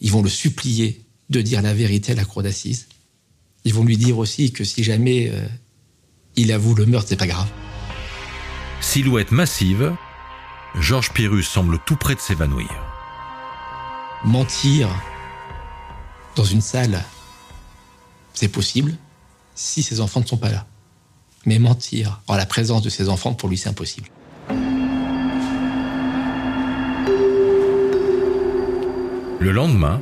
Ils 0.00 0.10
vont 0.10 0.22
le 0.22 0.28
supplier 0.28 1.06
de 1.30 1.40
dire 1.40 1.62
la 1.62 1.72
vérité 1.72 2.12
à 2.12 2.14
la 2.14 2.24
cour 2.24 2.42
d'assises. 2.42 2.88
Ils 3.64 3.72
vont 3.72 3.84
lui 3.84 3.96
dire 3.96 4.18
aussi 4.18 4.52
que 4.52 4.64
si 4.64 4.84
jamais 4.84 5.30
euh, 5.32 5.46
il 6.36 6.52
avoue 6.52 6.74
le 6.74 6.86
meurtre, 6.86 7.08
c'est 7.08 7.16
pas 7.16 7.26
grave. 7.26 7.48
Silhouette 8.80 9.30
massive, 9.30 9.94
Georges 10.78 11.10
Pyrrhus 11.12 11.44
semble 11.44 11.78
tout 11.86 11.96
près 11.96 12.14
de 12.14 12.20
s'évanouir. 12.20 12.70
Mentir 14.24 14.88
dans 16.36 16.44
une 16.44 16.60
salle, 16.60 17.04
c'est 18.34 18.48
possible 18.48 18.94
si 19.54 19.82
ses 19.82 20.00
enfants 20.00 20.20
ne 20.20 20.26
sont 20.26 20.36
pas 20.36 20.50
là. 20.50 20.66
Mais 21.46 21.58
mentir 21.58 22.20
en 22.26 22.36
la 22.36 22.46
présence 22.46 22.82
de 22.82 22.88
ses 22.88 23.08
enfants, 23.08 23.34
pour 23.34 23.48
lui, 23.48 23.58
c'est 23.58 23.68
impossible. 23.68 24.08
Le 29.40 29.50
lendemain, 29.52 30.00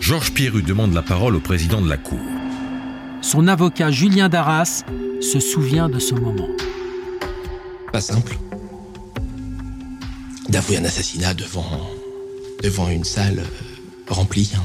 Georges 0.00 0.32
Pierru 0.32 0.62
demande 0.62 0.92
la 0.94 1.02
parole 1.02 1.34
au 1.36 1.40
président 1.40 1.80
de 1.80 1.88
la 1.88 1.96
Cour. 1.96 2.20
Son 3.22 3.48
avocat 3.48 3.90
Julien 3.90 4.28
Darras 4.28 4.84
se 5.20 5.40
souvient 5.40 5.88
de 5.88 5.98
ce 5.98 6.14
moment. 6.14 6.48
Pas 7.92 8.00
simple 8.00 8.36
d'avouer 10.48 10.78
un 10.78 10.84
assassinat 10.84 11.32
devant, 11.34 11.80
devant 12.62 12.88
une 12.88 13.04
salle 13.04 13.38
euh, 13.40 13.44
remplie. 14.12 14.50
hein. 14.56 14.62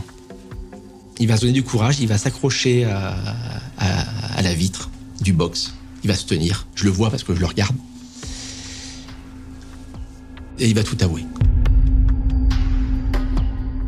Il 1.20 1.28
va 1.28 1.36
se 1.38 1.42
donner 1.42 1.54
du 1.54 1.62
courage, 1.64 2.00
il 2.00 2.08
va 2.08 2.18
s'accrocher 2.18 2.86
à, 2.86 3.14
à- 3.78 4.06
à 4.38 4.42
la 4.42 4.54
vitre 4.56 4.85
du 5.26 5.34
box. 5.34 5.74
Il 6.04 6.08
va 6.08 6.16
se 6.16 6.26
tenir. 6.26 6.68
Je 6.76 6.86
le 6.86 6.92
vois 6.92 7.10
parce 7.10 7.24
que 7.24 7.34
je 7.36 7.40
le 7.42 7.48
regarde. 7.48 7.76
Et 10.60 10.70
il 10.70 10.76
va 10.76 10.84
tout 10.84 10.98
avouer. 11.02 11.26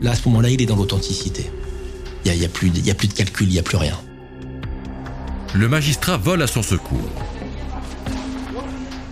Là, 0.02 0.12
à 0.12 0.16
ce 0.16 0.28
moment-là, 0.28 0.50
il 0.50 0.62
est 0.62 0.66
dans 0.66 0.76
l'authenticité. 0.76 1.46
Il 2.26 2.28
n'y 2.28 2.32
a, 2.32 2.36
il 2.36 2.42
y 2.42 2.46
a 2.46 2.50
plus 2.50 2.70
de- 2.72 2.80
il 2.80 2.86
y 2.86 2.92
a 2.92 2.96
plus 2.96 3.08
de 3.08 3.14
calcul, 3.14 3.48
il 3.48 3.54
n'y 3.54 3.60
a 3.60 3.64
plus 3.64 3.78
rien. 3.78 3.98
Le 5.54 5.70
magistrat 5.70 6.18
vole 6.18 6.42
à 6.42 6.48
son 6.48 6.62
secours. 6.64 7.10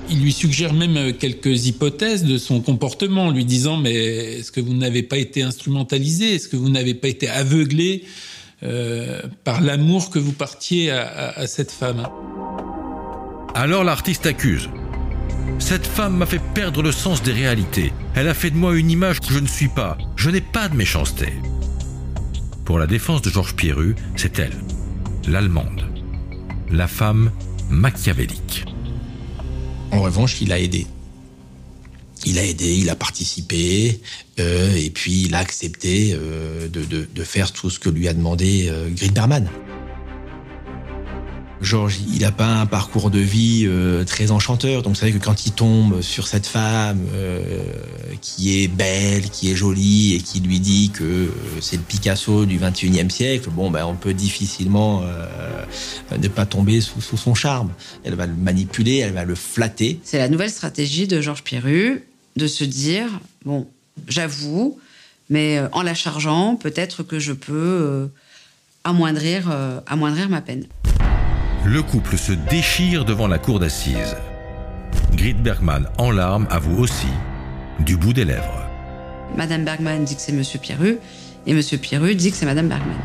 Il 0.10 0.22
lui 0.22 0.34
suggère 0.34 0.74
même 0.74 0.98
euh, 0.98 1.14
quelques 1.14 1.66
hypothèses 1.66 2.24
de 2.24 2.38
son 2.38 2.60
comportement, 2.62 3.32
lui 3.32 3.46
disant 3.46 3.78
mais 3.78 3.94
est-ce 4.40 4.52
que 4.52 4.62
vous 4.62 4.74
n'avez 4.74 5.02
pas 5.02 5.18
été 5.18 5.42
instrumentalisé, 5.44 6.36
est-ce 6.36 6.48
que 6.48 6.58
vous 6.58 6.70
n'avez 6.70 6.94
pas 6.94 7.08
été 7.08 7.28
aveuglé? 7.30 8.04
Euh, 8.64 9.22
par 9.44 9.62
l'amour 9.62 10.10
que 10.10 10.20
vous 10.20 10.32
portiez 10.34 10.92
à, 10.92 11.02
à- 11.08 11.40
à 11.42 11.48
cette 11.48 11.72
femme 11.72 12.08
Alors 13.54 13.84
l'artiste 13.84 14.26
accuse. 14.26 14.70
Cette 15.60 15.86
femme 15.88 16.18
m'a 16.18 16.26
fait 16.26 16.42
perdre 16.54 16.82
le 16.82 16.92
sens 16.92 17.22
des 17.24 17.32
réalités. 17.32 17.94
Elle 18.16 18.28
a 18.28 18.34
fait 18.34 18.50
de 18.52 18.58
moi 18.58 18.76
une 18.76 18.92
image 18.92 19.20
que 19.22 19.32
je 19.32 19.40
ne 19.40 19.48
suis 19.48 19.68
pas. 19.70 19.98
Je 20.16 20.30
n'ai 20.30 20.42
pas 20.42 20.68
de 20.68 20.76
méchanceté. 20.76 21.34
Pour 22.66 22.80
la 22.80 22.88
défense 22.88 23.22
de 23.22 23.30
Georges 23.30 23.56
Pierru, 23.56 23.96
c'est 24.16 24.40
elle, 24.40 24.56
l'Allemande, 25.28 25.86
la 26.72 26.88
femme 26.88 27.32
machiavélique. 27.70 28.66
En 29.92 30.02
revanche, 30.02 30.42
il 30.42 30.52
a 30.52 30.60
aidé. 30.60 30.88
Il 32.26 32.40
a 32.40 32.44
aidé, 32.44 32.76
il 32.76 32.90
a 32.90 32.96
participé, 32.96 34.00
euh, 34.40 34.76
et 34.76 34.90
puis 34.90 35.24
il 35.24 35.36
a 35.36 35.40
accepté 35.40 36.14
euh, 36.14 36.68
de, 36.68 37.24
faire 37.24 37.52
tout 37.52 37.70
ce 37.70 37.80
que 37.80 37.90
lui 37.90 38.08
a 38.08 38.14
demandé 38.14 38.68
euh, 38.70 38.90
Gridberman. 38.90 39.48
Georges, 41.62 42.00
il 42.14 42.22
n'a 42.22 42.32
pas 42.32 42.48
un 42.48 42.66
parcours 42.66 43.10
de 43.10 43.20
vie 43.20 43.64
euh, 43.66 44.04
très 44.04 44.30
enchanteur, 44.30 44.84
donc 44.84 44.98
c'est 44.98 45.10
vrai 45.10 45.18
que 45.18 45.24
quand 45.24 45.46
il 45.46 45.52
tombe 45.52 46.02
sur 46.02 46.28
cette 46.28 46.46
femme 46.46 47.02
qui 48.22 48.62
est 48.62 48.68
belle, 48.68 49.30
qui 49.30 49.52
est 49.52 49.56
jolie, 49.56 50.16
et 50.16 50.20
qui 50.20 50.42
lui 50.42 50.60
dit 50.60 50.92
que 50.94 51.32
c'est 51.62 51.78
le 51.78 51.82
Picasso 51.82 52.46
du 52.46 52.60
21e 52.60 53.10
siècle, 53.10 53.50
bon, 53.52 53.72
ben, 53.72 53.86
on 53.86 53.96
peut 53.96 54.14
difficilement 54.14 55.04
ne 56.16 56.28
pas 56.28 56.46
tomber 56.46 56.82
sous, 56.82 57.02
son 57.02 57.34
charme. 57.34 57.72
Elle 58.04 58.16
va 58.16 58.28
le 58.28 58.36
manipuler, 58.36 58.98
elle 58.98 59.14
va 59.14 59.26
le 59.26 59.36
flatter. 59.36 60.00
C'est 60.04 60.20
la 60.20 60.30
nouvelle 60.30 60.52
stratégie 60.52 61.08
de 61.08 61.22
Georges 61.22 61.44
Pierru 61.44 62.04
de 62.36 62.48
se 62.48 62.64
dire 62.64 63.08
bon, 63.46 63.68
j'avoue, 64.08 64.80
mais 65.30 65.58
euh, 65.58 65.68
en 65.72 65.82
la 65.82 65.94
chargeant, 65.94 66.56
peut-être 66.56 67.04
que 67.04 67.20
je 67.20 67.34
peux 67.34 67.54
euh, 67.54 68.08
amoindrir, 68.84 69.50
euh, 69.50 69.80
amoindrir 69.88 70.30
ma 70.30 70.42
peine. 70.42 70.66
Le 71.66 71.82
couple 71.82 72.18
se 72.18 72.34
déchire 72.34 73.06
devant 73.06 73.28
la 73.28 73.40
cour 73.40 73.60
d'assises. 73.60 74.16
Grit 75.14 75.34
Bergman, 75.34 75.88
en 75.98 76.12
larmes, 76.12 76.48
avoue 76.50 76.78
aussi, 76.78 77.08
du 77.80 77.98
bout 77.98 78.14
des 78.14 78.26
lèvres. 78.26 78.62
Madame 79.36 79.66
Bergman 79.66 80.04
dit 80.04 80.16
que 80.16 80.22
c'est 80.22 80.32
Monsieur 80.32 80.60
Pierru, 80.60 81.00
et 81.48 81.54
Monsieur 81.54 81.78
Pierru 81.78 82.16
dit 82.16 82.32
que 82.32 82.38
c'est 82.38 82.46
Madame 82.46 82.70
Bergman. 82.70 82.98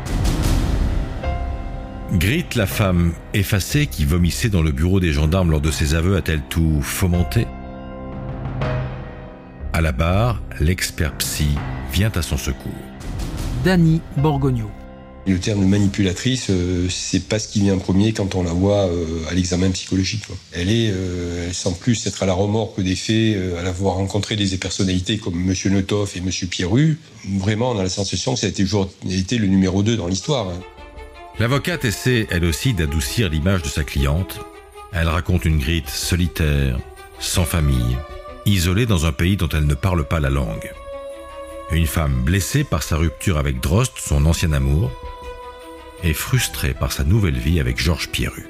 Grit, 2.13 2.45
la 2.55 2.67
femme 2.67 3.13
effacée 3.33 3.87
qui 3.87 4.05
vomissait 4.05 4.49
dans 4.49 4.61
le 4.61 4.71
bureau 4.71 4.99
des 4.99 5.13
gendarmes 5.13 5.49
lors 5.49 5.61
de 5.61 5.71
ses 5.71 5.95
aveux, 5.95 6.17
a-t-elle 6.17 6.41
tout 6.49 6.81
fomenté? 6.81 7.47
À 9.81 9.83
la 9.83 9.91
barre, 9.93 10.39
l'expert 10.59 11.17
psy 11.17 11.47
vient 11.91 12.11
à 12.13 12.21
son 12.21 12.37
secours. 12.37 12.71
Danny 13.65 13.99
Borgogno. 14.15 14.69
Le 15.25 15.39
terme 15.39 15.61
de 15.61 15.65
manipulatrice, 15.65 16.51
euh, 16.51 16.85
c'est 16.87 17.27
pas 17.27 17.39
ce 17.39 17.47
qui 17.47 17.61
vient 17.61 17.73
en 17.73 17.79
premier 17.79 18.13
quand 18.13 18.35
on 18.35 18.43
la 18.43 18.53
voit 18.53 18.85
euh, 18.85 19.27
à 19.27 19.33
l'examen 19.33 19.71
psychologique. 19.71 20.21
Elle 20.51 20.69
est, 20.69 20.91
euh, 20.91 21.47
elle 21.47 21.55
semble 21.55 21.77
plus 21.77 22.05
être 22.05 22.21
à 22.21 22.27
la 22.27 22.33
remorque 22.33 22.79
des 22.79 22.95
faits, 22.95 23.35
à 23.57 23.67
avoir 23.67 23.95
rencontré 23.95 24.35
des 24.35 24.55
personnalités 24.57 25.17
comme 25.17 25.33
Monsieur 25.33 25.71
Notov 25.71 26.11
et 26.15 26.21
Monsieur 26.21 26.45
Pierru. 26.45 26.99
Vraiment, 27.39 27.71
on 27.71 27.79
a 27.79 27.81
la 27.81 27.89
sensation 27.89 28.35
que 28.35 28.39
ça 28.39 28.45
a 28.45 28.49
été, 28.51 28.63
a 28.63 29.11
été 29.11 29.39
le 29.39 29.47
numéro 29.47 29.81
2 29.81 29.97
dans 29.97 30.07
l'histoire. 30.07 30.47
Hein. 30.47 30.59
L'avocate 31.39 31.85
essaie, 31.85 32.27
elle 32.29 32.45
aussi, 32.45 32.75
d'adoucir 32.75 33.29
l'image 33.29 33.63
de 33.63 33.67
sa 33.67 33.83
cliente. 33.83 34.41
Elle 34.93 35.07
raconte 35.07 35.43
une 35.43 35.57
grite 35.57 35.89
solitaire, 35.89 36.77
sans 37.17 37.45
famille, 37.45 37.97
isolée 38.45 38.85
dans 38.85 39.05
un 39.05 39.11
pays 39.11 39.37
dont 39.37 39.49
elle 39.49 39.67
ne 39.67 39.73
parle 39.73 40.03
pas 40.03 40.19
la 40.19 40.29
langue. 40.29 40.71
Une 41.71 41.87
femme 41.87 42.23
blessée 42.23 42.63
par 42.63 42.83
sa 42.83 42.97
rupture 42.97 43.37
avec 43.37 43.61
Drost, 43.61 43.93
son 43.97 44.25
ancien 44.25 44.51
amour, 44.51 44.91
et 46.03 46.13
frustrée 46.13 46.73
par 46.73 46.91
sa 46.91 47.03
nouvelle 47.03 47.37
vie 47.37 47.59
avec 47.59 47.79
Georges 47.79 48.09
Pierru. 48.09 48.47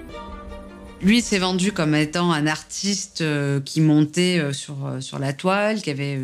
Lui 1.01 1.21
s'est 1.21 1.39
vendu 1.39 1.71
comme 1.71 1.95
étant 1.95 2.31
un 2.31 2.45
artiste 2.47 3.21
euh, 3.21 3.59
qui 3.59 3.81
montait 3.81 4.37
euh, 4.37 4.53
sur, 4.53 4.85
euh, 4.85 5.01
sur 5.01 5.17
la 5.17 5.33
toile, 5.33 5.81
qui 5.81 5.89
avait 5.89 6.19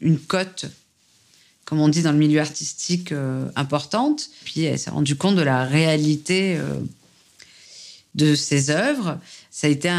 une 0.00 0.18
cote, 0.18 0.66
comme 1.64 1.80
on 1.80 1.88
dit 1.88 2.02
dans 2.02 2.12
le 2.12 2.18
milieu 2.18 2.40
artistique, 2.40 3.14
importante. 3.54 4.30
Puis 4.44 4.62
elle 4.62 4.78
s'est 4.78 4.90
rendue 4.90 5.16
compte 5.16 5.36
de 5.36 5.42
la 5.42 5.64
réalité 5.64 6.58
de 8.14 8.34
ses 8.34 8.70
œuvres. 8.70 9.18
Ça 9.50 9.66
a 9.66 9.70
été 9.70 9.90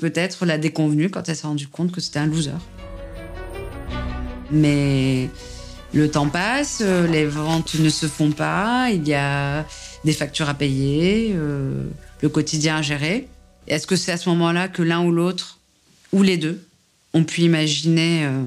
peut-être 0.00 0.46
la 0.46 0.56
déconvenue 0.56 1.10
quand 1.10 1.28
elle 1.28 1.36
s'est 1.36 1.46
rendue 1.46 1.68
compte 1.68 1.92
que 1.92 2.00
c'était 2.00 2.20
un 2.20 2.26
loser. 2.26 2.52
Mais 4.50 5.28
le 5.92 6.10
temps 6.10 6.28
passe, 6.28 6.82
les 7.10 7.26
ventes 7.26 7.74
ne 7.74 7.88
se 7.88 8.06
font 8.06 8.30
pas, 8.30 8.88
il 8.90 9.06
y 9.06 9.14
a 9.14 9.64
des 10.04 10.12
factures 10.12 10.48
à 10.48 10.54
payer, 10.54 11.32
euh, 11.34 11.84
le 12.20 12.28
quotidien 12.28 12.76
à 12.76 12.82
gérer. 12.82 13.28
Est-ce 13.66 13.86
que 13.86 13.96
c'est 13.96 14.12
à 14.12 14.16
ce 14.16 14.28
moment-là 14.30 14.68
que 14.68 14.82
l'un 14.82 15.04
ou 15.04 15.10
l'autre, 15.10 15.58
ou 16.12 16.22
les 16.22 16.36
deux, 16.36 16.66
ont 17.14 17.24
pu 17.24 17.42
imaginer 17.42 18.24
euh, 18.24 18.42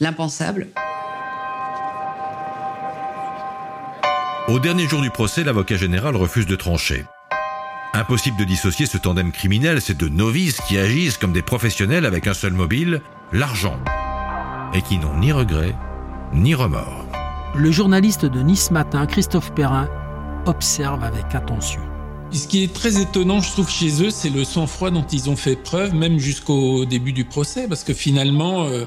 l'impensable? 0.00 0.68
Au 4.48 4.58
dernier 4.58 4.88
jour 4.88 5.00
du 5.00 5.10
procès, 5.10 5.44
l'avocat 5.44 5.76
général 5.76 6.16
refuse 6.16 6.46
de 6.46 6.56
trancher. 6.56 7.04
Impossible 8.00 8.38
de 8.38 8.44
dissocier 8.44 8.86
ce 8.86 8.96
tandem 8.96 9.30
criminel, 9.30 9.82
ces 9.82 9.92
deux 9.92 10.08
novices 10.08 10.62
qui 10.66 10.78
agissent 10.78 11.18
comme 11.18 11.34
des 11.34 11.42
professionnels 11.42 12.06
avec 12.06 12.26
un 12.26 12.32
seul 12.32 12.54
mobile, 12.54 13.02
l'argent, 13.30 13.78
et 14.72 14.80
qui 14.80 14.96
n'ont 14.96 15.18
ni 15.18 15.32
regret 15.32 15.76
ni 16.32 16.54
remords. 16.54 17.04
Le 17.54 17.70
journaliste 17.70 18.24
de 18.24 18.40
Nice 18.40 18.70
Matin, 18.70 19.04
Christophe 19.04 19.52
Perrin, 19.52 19.86
observe 20.46 21.04
avec 21.04 21.34
attention. 21.34 21.82
Ce 22.30 22.48
qui 22.48 22.64
est 22.64 22.72
très 22.72 23.02
étonnant, 23.02 23.42
je 23.42 23.50
trouve, 23.50 23.68
chez 23.68 24.02
eux, 24.02 24.08
c'est 24.08 24.30
le 24.30 24.44
sang-froid 24.44 24.90
dont 24.90 25.04
ils 25.12 25.28
ont 25.28 25.36
fait 25.36 25.56
preuve, 25.56 25.94
même 25.94 26.18
jusqu'au 26.18 26.86
début 26.86 27.12
du 27.12 27.26
procès, 27.26 27.68
parce 27.68 27.84
que 27.84 27.92
finalement, 27.92 28.64
euh, 28.64 28.86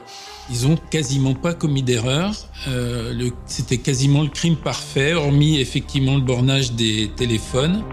ils 0.50 0.65
ont 0.65 0.75
quasiment 0.89 1.36
pas 1.36 1.53
commis 1.53 1.84
d'erreur. 1.84 2.34
Euh, 2.67 3.29
C'était 3.46 3.77
quasiment 3.77 4.24
le 4.24 4.29
crime 4.29 4.55
parfait, 4.55 5.13
hormis 5.13 5.60
effectivement 5.60 6.15
le 6.15 6.22
bornage 6.22 6.72
des 6.72 7.12
téléphones. 7.15 7.84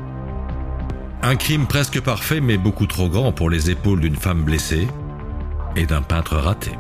Un 1.23 1.37
crime 1.37 1.67
presque 1.67 2.01
parfait, 2.01 2.41
mais 2.41 2.57
beaucoup 2.57 2.87
trop 2.87 3.11
grand 3.11 3.31
pour 3.31 3.51
les 3.51 3.71
épaules 3.71 4.01
d'une 4.01 4.17
femme 4.17 4.43
blessée 4.43 4.89
et 5.77 5.85
d'un 5.85 6.01
peintre 6.01 6.37
raté. 6.37 6.73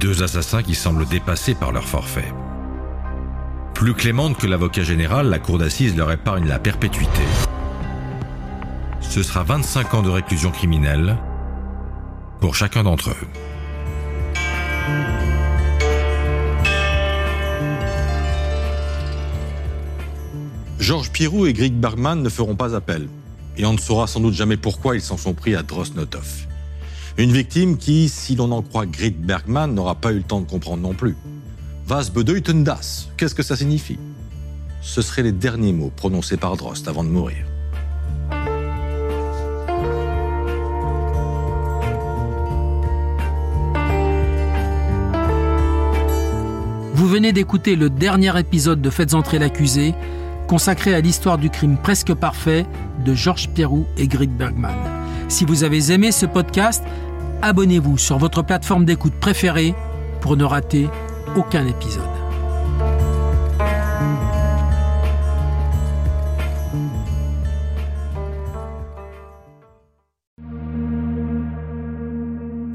Deux 0.00 0.24
assassins 0.24 0.62
qui 0.62 0.74
semblent 0.74 1.06
dépassés 1.06 1.54
par 1.54 1.70
leur 1.70 1.84
forfait. 1.84 2.32
Plus 3.74 3.94
clémente 3.94 4.36
que 4.36 4.48
l'avocat 4.48 4.82
général, 4.82 5.28
la 5.28 5.38
cour 5.38 5.58
d'assises 5.58 5.96
leur 5.96 6.10
épargne 6.10 6.48
la 6.48 6.58
perpétuité. 6.58 7.22
Ce 9.00 9.22
sera 9.22 9.44
25 9.44 9.94
ans 9.94 10.02
de 10.02 10.10
réclusion 10.10 10.50
criminelle 10.50 11.16
pour 12.40 12.56
chacun 12.56 12.82
d'entre 12.82 13.10
eux. 13.10 13.28
Georges 20.82 21.12
Pirou 21.12 21.46
et 21.46 21.52
Greg 21.52 21.74
Bergman 21.74 22.20
ne 22.20 22.28
feront 22.28 22.56
pas 22.56 22.74
appel. 22.74 23.08
Et 23.56 23.64
on 23.64 23.72
ne 23.72 23.78
saura 23.78 24.08
sans 24.08 24.18
doute 24.18 24.34
jamais 24.34 24.56
pourquoi 24.56 24.96
ils 24.96 25.00
s'en 25.00 25.16
sont 25.16 25.32
pris 25.32 25.54
à 25.54 25.62
Drosnotov. 25.62 26.48
Une 27.18 27.30
victime 27.30 27.76
qui, 27.76 28.08
si 28.08 28.34
l'on 28.34 28.50
en 28.50 28.62
croit 28.62 28.86
Grit 28.86 29.12
Bergman, 29.12 29.72
n'aura 29.72 29.94
pas 29.94 30.10
eu 30.10 30.16
le 30.16 30.22
temps 30.24 30.40
de 30.40 30.50
comprendre 30.50 30.82
non 30.82 30.92
plus. 30.92 31.16
Was 31.88 32.10
bedeuten 32.10 32.64
das 32.64 33.08
Qu'est-ce 33.16 33.36
que 33.36 33.44
ça 33.44 33.54
signifie? 33.54 33.98
Ce 34.80 35.02
seraient 35.02 35.22
les 35.22 35.30
derniers 35.30 35.72
mots 35.72 35.92
prononcés 35.94 36.36
par 36.36 36.56
Drost 36.56 36.88
avant 36.88 37.04
de 37.04 37.10
mourir. 37.10 37.46
Vous 46.92 47.06
venez 47.06 47.32
d'écouter 47.32 47.76
le 47.76 47.88
dernier 47.88 48.36
épisode 48.36 48.80
de 48.82 48.90
Faites 48.90 49.14
entrer 49.14 49.38
l'accusé, 49.38 49.94
consacré 50.52 50.92
à 50.92 51.00
l'histoire 51.00 51.38
du 51.38 51.48
crime 51.48 51.78
presque 51.78 52.12
parfait 52.12 52.66
de 53.06 53.14
Georges 53.14 53.48
Pierrou 53.48 53.86
et 53.96 54.06
Grit 54.06 54.26
Bergman. 54.26 54.76
Si 55.28 55.46
vous 55.46 55.64
avez 55.64 55.92
aimé 55.92 56.12
ce 56.12 56.26
podcast, 56.26 56.84
abonnez-vous 57.40 57.96
sur 57.96 58.18
votre 58.18 58.42
plateforme 58.42 58.84
d'écoute 58.84 59.14
préférée 59.14 59.74
pour 60.20 60.36
ne 60.36 60.44
rater 60.44 60.90
aucun 61.36 61.66
épisode. 61.66 62.04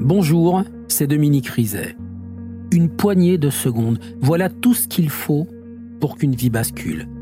Bonjour, 0.00 0.64
c'est 0.88 1.06
Dominique 1.06 1.46
Rizet. 1.46 1.94
Une 2.72 2.88
poignée 2.88 3.38
de 3.38 3.50
secondes, 3.50 4.00
voilà 4.20 4.48
tout 4.48 4.74
ce 4.74 4.88
qu'il 4.88 5.10
faut 5.10 5.46
pour 6.00 6.16
qu'une 6.16 6.34
vie 6.34 6.50
bascule. 6.50 7.06